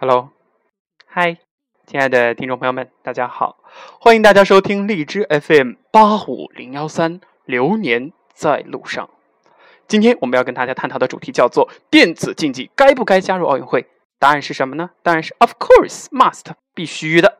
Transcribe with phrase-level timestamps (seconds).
[0.00, 0.30] Hello，
[1.06, 1.38] 嗨，
[1.84, 3.56] 亲爱的听众朋友们，大家好，
[3.98, 9.10] 欢迎大家收听荔枝 FM 八五零幺三，流年在路上。
[9.88, 13.86] 今天我们要跟大家探讨的主题叫做电子竞技该不该加入奥运会？
[14.20, 14.90] 答案是什么呢？
[15.02, 16.44] 当然是 Of course, must，
[16.76, 17.38] 必须的。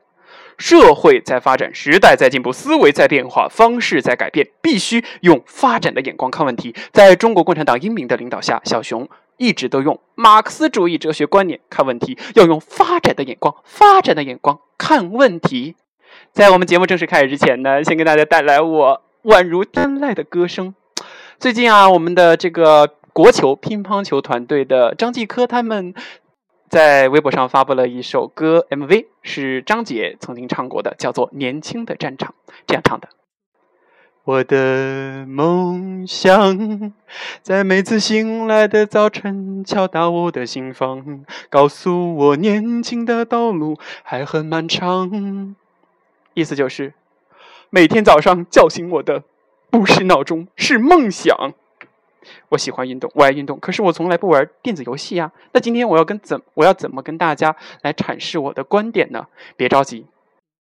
[0.59, 6.75] 社会在发展，时代在进步，思维在变化，方式在改变，必须用发展的眼光看问题。
[6.91, 9.09] 在中国共产党英明的领导下，小熊
[9.39, 15.77] 一直都用马克思主义哲学观念看问题，要用发展的眼光、发展的眼光看问题。
[16.33, 20.75] 在我们节目正式开始之前呢，先给大家带来我宛如天籁的歌声。
[21.39, 25.95] 最近啊，我们的这个国球乒乓球团队的张继科他们。
[26.71, 32.35] 在微博上发布了一首歌 MV，是张杰曾经唱过的，叫做《年轻的战场》，
[32.67, 33.09] 这样唱的：
[34.29, 36.93] 我的梦想
[37.41, 45.57] 在每次醒来的早晨敲打我的心房，告诉我年轻的道路还很漫长。
[46.35, 46.93] 意思就是，
[47.71, 49.23] 每天早上叫醒我的
[49.71, 51.55] 不是闹钟，是梦想。
[52.51, 55.33] 我喜欢运动，我爱运动，可是我从来不玩电子游戏呀。
[55.53, 59.27] 那今天我要跟怎我要怎么跟大家来阐释我的观点呢？
[59.57, 60.05] 别着急，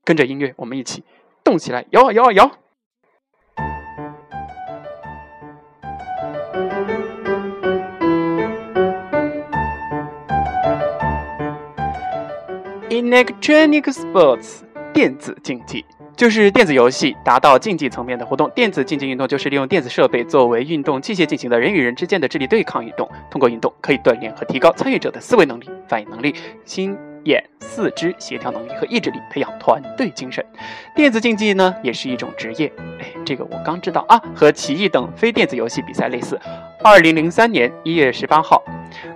[0.02, 1.04] 跟着音乐，我们一起
[1.44, 2.50] 动起来，摇啊摇啊摇。
[12.92, 14.60] Electronic sports，
[14.92, 15.82] 电子竞技。
[16.14, 18.50] 就是电子游戏达到竞技层面的活动。
[18.54, 23.10] 电子竞技运动就是利用电子设备作为运动器械进行的人与人之间的智力对抗运动。
[23.30, 26.34] 通过运动可以锻炼和提高参与者的思维能力、反应能力、
[26.66, 30.44] 心眼四肢协调能力和意志力，培养团队精神。
[30.94, 32.70] 电子竞技呢，也是一种职业。
[33.00, 36.38] 哎，这个我刚知道啊，和棋艺等非电子游戏比赛类似。
[36.84, 38.60] 二零零三年一月十八号。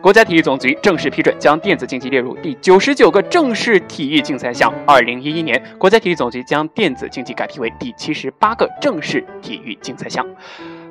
[0.01, 4.73] 国家体育总局正式批准将电子竞技列入第九十九个正式体育竞赛项。
[4.87, 10.25] 二零一一年，国家体育总局将电子竞技改批为第七十八个正式体育竞赛项。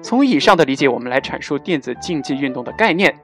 [0.01, 3.15] 从以上的理解，我们来阐述电子竞技运动的概念。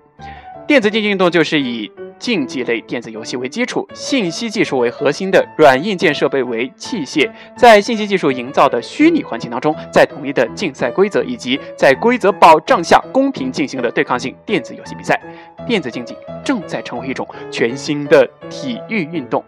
[0.71, 15.21] 电子竞技运动就是以竞技类电子游戏为基础，信息技术为核心的软硬件设备为器械，在信息技术营造的虚拟环境当中，在统一的竞赛规则以及在规则保障下公平进行的对抗性电子游戏比赛。
[15.67, 19.43] 电子竞技正在成为一种全新的体育运动。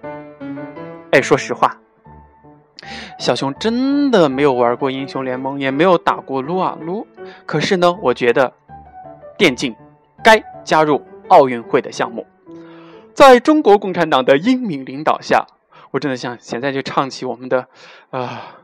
[1.12, 1.80] 哎，说实话，
[3.18, 7.08] 小熊真的没有玩过英雄联盟，也没有打过撸啊撸。
[7.46, 8.52] 可是呢，我觉得
[9.38, 9.74] 电竞
[10.22, 12.28] 该加入奥运会的项目。
[13.14, 15.46] 在中国共产党的英明领导下，
[15.92, 17.68] 我真的想现在就唱起我们的
[18.10, 18.58] 啊，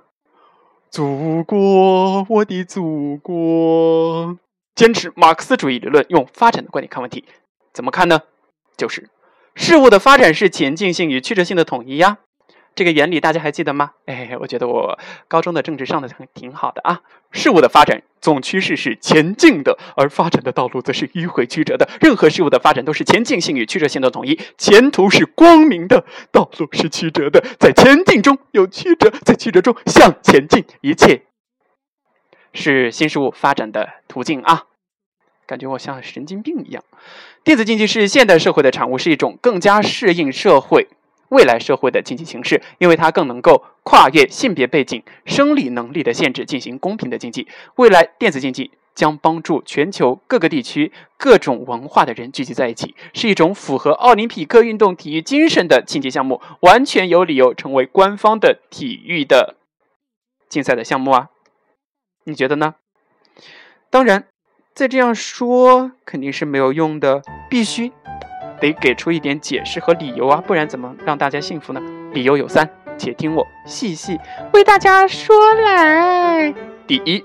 [0.89, 4.37] 祖国，我的祖国，
[4.73, 7.25] 坚持马克思主义理论，用发展的观点看问题，
[7.71, 8.21] 怎么看呢？
[8.75, 9.09] 就是
[9.53, 12.17] 事物的发展是前进性与曲折性的统一呀。
[12.79, 13.91] 这个原理大家还记得吗？
[14.05, 14.97] 哎，我觉得我
[15.27, 17.01] 高中的政治上的很挺好的啊。
[17.29, 21.89] 事物的发展总趋势是前进的，而发展的道路则是迂回曲折的。
[21.99, 27.43] 任何事物的发展都是前进性与曲折性的统一，前途是光明的，道路是曲折的。
[27.59, 31.23] 在前进中有曲折，在曲折中向前进，一切
[32.53, 34.67] 是新事物发展的途径啊！
[35.45, 36.81] 感觉我像神经病一样。
[37.43, 40.87] 电子竞技是现代社会的产物，是一种更加适应社会。
[41.29, 47.47] 未来社会的经济形势，因为它更能够跨越性别背景、生理能力的限制，进行公平的经济。
[47.75, 59.55] 未来电子竞技将帮助全球各个地区、各种文化的人聚集在一起，是一种符合奥林匹克运动体育精神的竞技项目，完全有理由成为官方的体育的
[60.49, 61.29] 竞赛的项目啊！
[62.25, 62.75] 你觉得呢？
[63.89, 64.25] 当然，
[64.73, 67.91] 再这样说肯定是没有用的，必须。
[68.59, 71.81] 得给出一点解释和理由啊，不然怎么让大家信服呢？
[72.13, 74.19] 理由有三，且听我细细
[74.53, 76.53] 为大家说来。
[76.87, 77.23] 第一，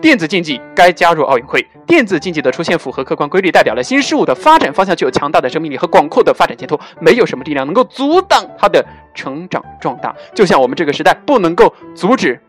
[0.00, 1.66] 电子竞技该加入奥运会。
[1.86, 10.14] 电子竞技的出现符合客观规律，代表了新事物的发展方向具有强大的生命力和广阔的发展前途，没有什么力量能够阻挡它的成长壮大。
[10.32, 12.40] 就像我们这个时代不能够阻止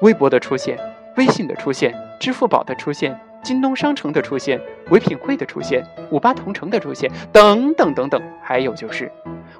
[0.00, 0.78] 微博的出现、
[1.16, 3.18] 微信的出现、支付宝的出现。
[3.44, 9.12] 京东商城的出现，唯品会的出现，五八同城的出现，等等等等，还有就是，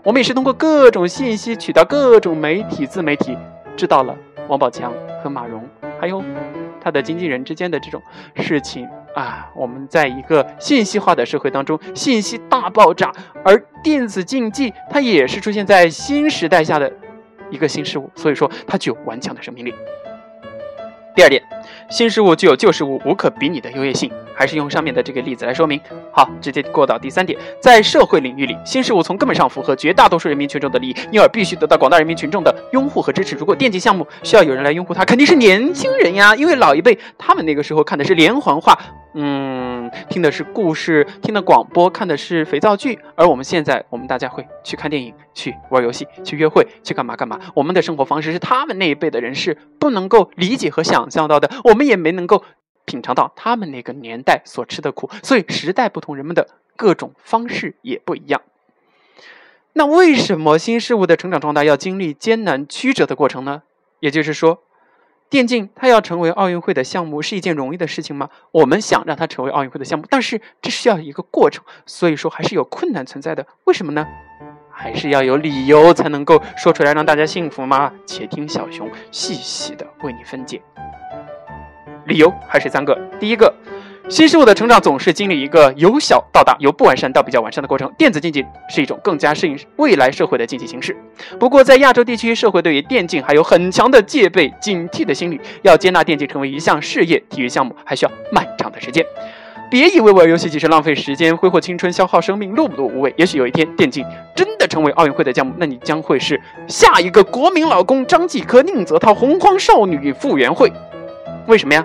[0.02, 3.36] 我们也是通过各种信息渠道、各种媒体、自媒体，
[3.76, 4.16] 知道了
[4.48, 4.92] 王宝强
[5.22, 5.62] 和马蓉，
[6.00, 6.24] 还有
[6.80, 8.02] 他的经纪人之间的这种
[8.36, 9.50] 事情啊。
[9.54, 13.12] 我们在一个信息化的社会当中，信息大爆炸，
[13.44, 16.90] 而电子竞技它也是出现在新时代下的
[17.50, 19.74] 一个新事物，所以说它具有顽强的生命力。
[21.14, 21.40] 第二点，
[21.88, 24.10] 新事物具有旧事物无可比拟的优越性。
[24.36, 25.80] 还是用上面的这个例子来说明。
[26.12, 33.36] 好，直接过到第三点，在社会领域里，新事物从根本上符合绝大多数人民群众的利益，因而必须得到广大人民群众的拥护和支持。
[33.36, 38.76] 如果电竞项目需要有人来拥护它，肯定是年轻人呀，因为老一辈他们那个时候看的是连环画，
[39.14, 47.40] 嗯，听的是故事，听的广播，看的是肥皂剧，而我们现在，我们大家会去看电影，去玩游戏，去约会，去干嘛干嘛。
[47.54, 52.44] 我们的生活方式是他们那一辈的人是不能够理解和想象到的，我们也没能够。
[52.86, 58.42] 品尝到他们那个年代所吃的苦，所以时代不同，人们的各种方式也不一样。
[59.72, 63.62] 那为什么新事物的成长壮大要经历艰难曲折的过程呢？
[64.00, 64.63] 也就是说，
[65.34, 68.30] 电竞它要成为奥运会的项目是一件容易的事情吗？
[68.52, 73.44] 我们想让它成为奥运会的项目，但是这需要一个过程，所以说还是有困难存在的。
[73.64, 74.06] 为什么呢？
[74.70, 77.92] 还是要有理由才能够说出来让大家信服吗？
[78.06, 80.62] 且听小熊细细的为你分解。
[82.06, 82.96] 理由还是三个。
[83.18, 83.52] 第一个，
[84.10, 87.90] 新事物的成长总是经历一个由小到大、由不完善到比较完善的过程。
[87.96, 90.94] 电子竞技是一种更加适应未来社会的竞技形式。
[91.40, 95.40] 不过，在亚洲地区，社会对于电竞还有很强的戒备、警惕的心理。
[95.62, 99.02] 要接纳电竞成为一项事业体育项目，还需要漫长的时间。
[99.70, 103.12] 别以为玩游戏只是浪费时间、挥霍青春、消耗生命、碌碌无为。
[103.16, 104.04] 也许有一天，电竞
[104.36, 110.70] 真的成为奥运会的项目，那你将会是下一个国民老公张继科、宁泽涛、洪荒少女傅园慧。
[111.46, 111.84] 为什么呀？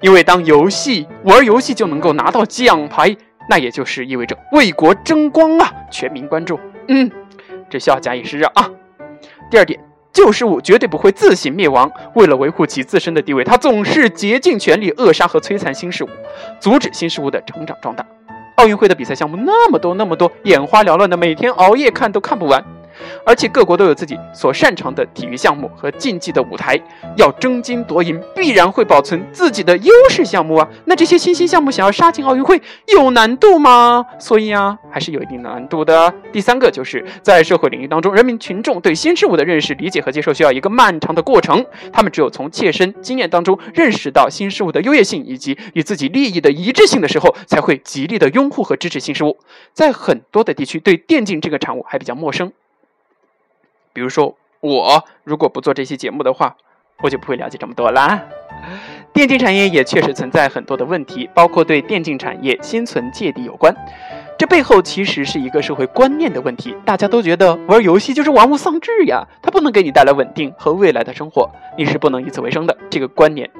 [0.00, 3.14] 因为当游戏玩游戏就能够拿到奖牌，
[3.48, 5.70] 那也就是意味着为国争光啊！
[5.90, 6.58] 全民关注，
[6.88, 7.10] 嗯，
[7.68, 8.70] 这需要假以时日啊。
[9.50, 9.78] 第二点，
[10.12, 16.08] 旧事物绝对不会自行灭亡，为了维护其自身的地位，他总是竭尽全力扼杀和摧残新事物，
[16.58, 18.06] 阻止新事物的成长壮大。
[18.56, 22.64] 奥运会的比赛项目那么多那么多，眼花缭乱的，每天熬夜看都看不完。
[23.24, 26.78] 而且各国都有自己所擅长的体育项目和竞技的舞台，
[27.16, 30.68] 要争金夺银，必然会保存自己的优势项目啊。
[30.84, 34.04] 那这些新兴项目想要杀进奥运会，有难度吗？
[34.18, 36.12] 所以啊，还是有一定难度的。
[36.32, 41.64] 第三个就是在社会领域当中，人民群众对新事物的认识、理解和接受需要一个漫长的过程。
[41.92, 49.38] 他们只有从切身经验当中认识到新事物的优越性以及与自己利益的一致性的时候，才会极力的拥护和支持新事物。
[49.72, 52.52] 在很多的地区，对电竞这个产物还比较陌生。
[54.00, 56.56] 比如说，我如果不做这期节目的话，
[57.02, 58.18] 我就不会了解这么多啦。
[59.12, 63.76] 电竞产业也确实存在很多的问题，包括对电竞产业心存芥蒂有关。
[64.38, 66.74] 这背后其实是一个社会观念的问题。
[66.82, 72.74] 大家都觉得玩游戏就是玩物丧志呀，它不能给你带来稳定和未来的生活，你是不能以此为生的。
[72.88, 73.50] 这个观念、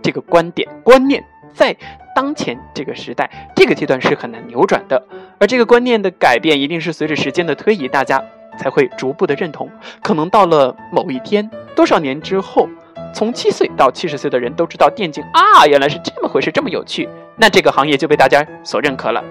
[0.00, 1.76] 这个观点、观念，在
[2.14, 5.02] 当前这个时代、这个阶段是很难扭转的。
[5.40, 8.22] 而这个观念的改变，一定是随着时间的推移，大家。
[8.58, 9.70] 才会逐步的认同，
[10.02, 12.68] 可能到了某一天，多少年之后，
[13.14, 19.22] 从七岁到七十岁的人都知道电竞啊，原来是这么回事，这么有趣，那这个行业就被大家所认可了。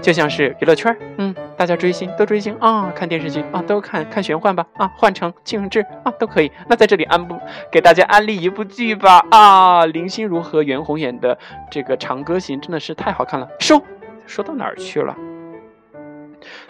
[0.00, 6.50] 就像是娱乐圈，嗯，大家追星都追星啊，看电视剧啊，都看看玄幻吧啊，换成庆荣志啊，都可以。
[6.68, 7.38] 那在这里安不
[7.70, 11.38] 给大家安利一部剧吧啊，林心如和袁弘演的
[11.70, 13.46] 这个《长歌行》真的是太好看了。
[13.60, 13.80] 收，
[14.26, 15.16] 说到哪儿去了？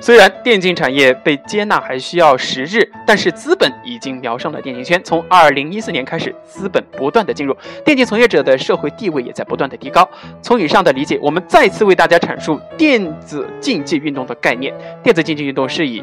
[0.00, 5.00] 虽然电竞产业被接纳还需要时日，但是资本已经瞄上了电竞圈。
[5.04, 10.08] 从二零一四年开始，资本不断的进入，电竞从业者的社会地位也在不断的提高。
[10.40, 14.74] 从以上的理解，我们再次为大家阐述电子竞技运动的概念。
[15.02, 16.02] 电子竞技运动是以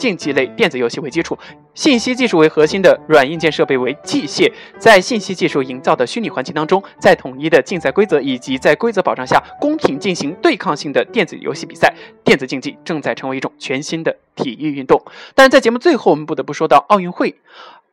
[0.00, 1.38] 竞技类电子游戏为基础，
[1.74, 15.04] 信息技术为核心的软硬件设备为器械，在信息技术营造的虚拟环境当中，在统一的竞赛规则以及在规则保障下公平进行对抗性的电子游戏比赛，电子竞技正在成为一种全新的体育运动。
[15.34, 17.34] 但是在节目最后，我们不得不说到奥运会，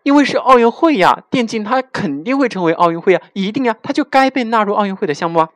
[0.03, 5.49] 因为是奥运会呀，电竞它肯定会成为奥运会啊，一定呀，它就该被纳入奥运会的项目啊。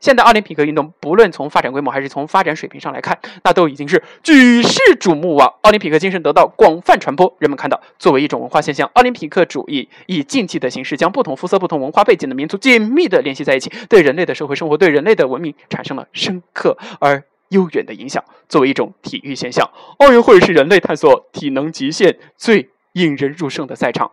[0.00, 5.54] 现代奥林匹克运动，不论从发展规模还是从发展水平上来看，那都已经是举世瞩目啊！
[5.62, 18.24] 奥林匹克精神得到广泛传播，人们看到，作为一种文化现象，奥林匹克主义以竞技的形式将不同肤色、不同文化背景的民族紧密地联系在一起，对人类的社会生活、对人类的文明产生了深刻而悠远的影响。
[18.48, 19.68] 作为一种体育现象，
[19.98, 24.10] 奥运会是人类探索体能极限最引人入胜的赛场。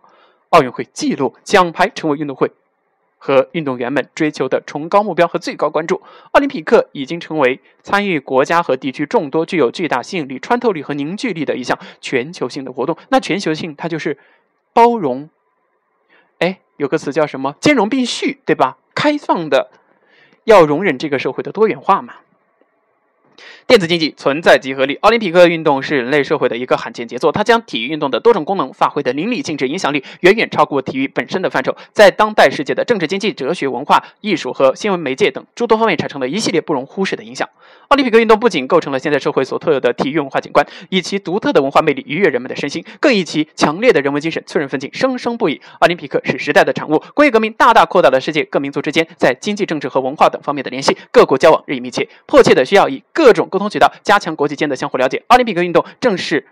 [0.50, 2.50] 奥运会记录奖牌，成为运动会。
[3.26, 12.96] 和运动员们追求的崇高目标和最高关注，奥林匹克已经成为参与国家和地区众多、具有巨大吸引力、穿透力和凝聚力的一项全球性的活动。
[13.08, 14.16] 那全球性，它就是
[14.72, 15.28] 包容，
[16.38, 17.56] 哎，有个词叫什么？
[17.60, 18.78] 兼容并蓄，对吧？
[18.94, 19.72] 开放的，
[20.44, 22.14] 要容忍这个社会的多元化嘛。
[23.66, 24.94] 电子竞技存在即合理。
[25.02, 37.48] 奥林匹克运动是人类社会的一个罕见杰作，它将体育运动的多种功能发挥的淋漓尽致，影响力远远超过体育本身的范畴，在当代世界的政治、经济、哲学、文化艺术和新闻媒介等诸多方面产生了一系列不容忽视的影响。
[37.88, 45.60] 奥林匹克运动不仅构成了现代社会所特有的体育文化景观，以其独特的文化魅力愉悦人们的身心，更以其强烈的人文精神催人奋进，生生不已。
[45.80, 55.24] 奥林匹克是时代的产物，工业革命大大扩大了世界各民族之间在经济、政治和文化等方面的联系，各国交往日益密切，迫切的需要以各各种沟通渠道加强国际间的相互了解。
[55.26, 56.46] 奥林匹克运动正是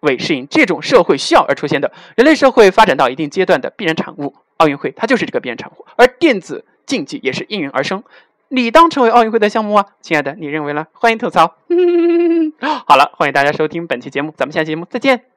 [0.00, 4.34] 为适应这种社会需要而出现的，人类社会发展到一定阶段的必然产物。
[4.56, 8.02] 奥运会它就是这个必然产物，而电子竞技也是应运而生。
[8.48, 10.86] 理当成为奥运会的项目啊，亲爱的，你认为呢？
[10.94, 11.56] 欢迎吐槽。
[12.88, 15.33] 好了，欢迎大家收听本期节目，咱们下期节目再见。